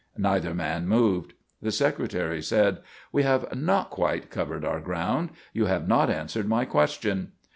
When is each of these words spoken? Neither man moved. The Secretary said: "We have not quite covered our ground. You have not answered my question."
Neither 0.17 0.55
man 0.55 0.87
moved. 0.87 1.33
The 1.61 1.71
Secretary 1.71 2.41
said: 2.41 2.79
"We 3.11 3.21
have 3.21 3.55
not 3.55 3.91
quite 3.91 4.31
covered 4.31 4.65
our 4.65 4.79
ground. 4.79 5.29
You 5.53 5.65
have 5.67 5.87
not 5.87 6.09
answered 6.09 6.47
my 6.47 6.65
question." 6.65 7.33